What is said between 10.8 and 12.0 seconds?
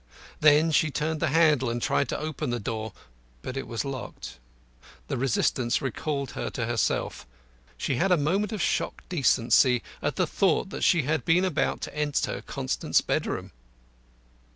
she had been about to